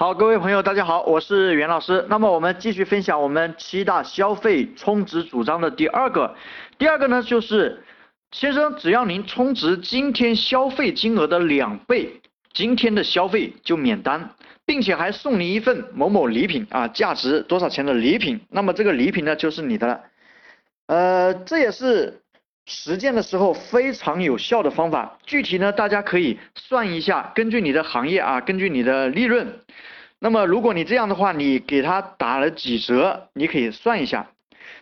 [0.00, 2.06] 好，各位朋友，大家好，我是袁老师。
[2.08, 6.36] 那么我们继续分享我们七大消费充值主张的第二个。
[6.78, 7.82] 第二个呢，就是
[8.30, 12.20] 先生，只要您充值今天消费金额的两倍，
[12.52, 14.30] 今天的消费就免单，
[14.64, 18.40] 并且还送您一份某某礼品啊，价值多少钱的礼品。
[18.50, 20.00] 那么这个礼品呢，就是你的了。
[20.86, 22.20] 呃，这也是
[22.68, 25.18] 实践的时候非常有效的方法。
[25.24, 29.60] 具体呢，大家可以算一下，根据你的行业啊，根据你的利润。
[30.20, 34.28] 那么如果你这样的话，你给他打了几折，你可以算一下。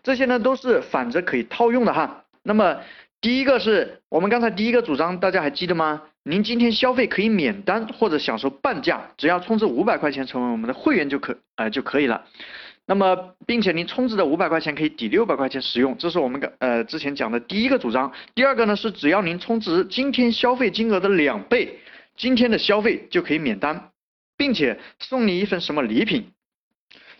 [0.02, 2.24] 这些呢都是反着可以套用的哈。
[2.42, 2.78] 那么
[3.20, 6.02] 第一个是我们刚才第一个主张，大家还记得吗？
[6.24, 12.24] 您今天消费可以免单或者享受半价，只要充值五百块钱成为我们的会员就可呃就可以了。
[12.88, 18.12] 那么，并且您充值的五百块钱可以抵六百块钱使用，这是我们个呃之前讲的第一个主张。
[18.34, 21.80] 第二个呢是只要您充值今天消费金额的两倍，
[22.16, 23.90] 今天的消费就可以免单，
[24.36, 26.30] 并且送你一份什么礼品。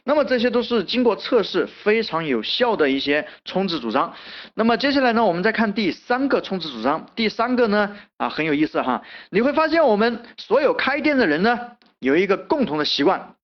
[0.05, 4.15] 那么这些都是经过测试非常有效的一些充值主张。
[4.55, 7.11] 那么接下来呢，我们再看第三个充值主张。
[7.17, 13.35] 第三个呢啊很有意思哈，你会发现我们所有开店的人呢有一个共同的习惯，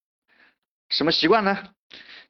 [0.88, 1.58] 什么习惯呢？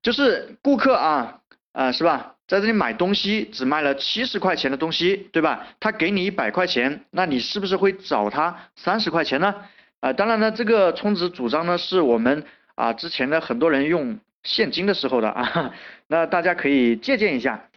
[0.03, 1.39] 就是顾客啊，
[1.73, 5.67] 啊是吧，在这里买东西只卖了七十块钱的东西，对吧？
[5.79, 9.55] 他给你一百块钱，那你是不是会找他三十块钱呢？
[10.01, 15.73] 啊，当然呢，这个充值主张呢是我们啊之前的很多人用现金的时候的啊，
[16.09, 17.69] 那大家可以借鉴一下。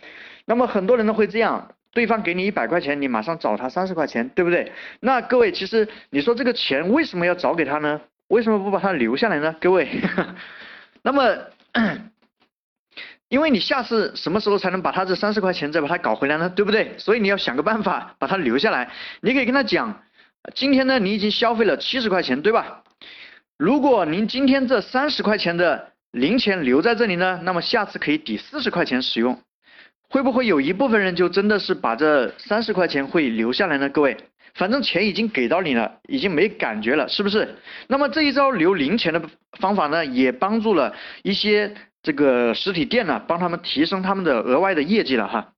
[0.45, 4.71] 那么很多人呢会这样，对方给你一百块钱，你马上找他三十块钱，对不对？
[4.99, 8.01] 那各位其实你说这个钱为什么要找给他呢？
[8.29, 9.55] 为什么不把它留下来呢？
[9.61, 9.87] 各位，
[11.03, 11.37] 那么。
[13.27, 16.47] 因为你下次什么时候才能把他这三十块钱再把它搞回来呢？
[16.47, 16.93] 对不对？
[16.99, 18.91] 所以你要想个办法把它留下来。
[19.21, 20.03] 你可以跟他讲，
[20.53, 22.83] 今天呢你已经消费了七十块钱，对吧？
[23.57, 29.39] 如果您今天这三十块钱的零钱留在这里呢，那么下次可以抵四十块钱使用。
[30.07, 33.89] 会不会有一部分人就真的是把这三十块钱会留下来呢？
[33.89, 34.15] 各位，
[34.53, 37.55] 反正钱已经给到你了，已经没感觉了，是不是？
[37.87, 39.19] 那么这一招留零钱的
[39.59, 41.75] 方法呢，也帮助了一些。
[42.05, 45.53] 这个实体店呢，帮他们提升他们的额外的业绩了哈。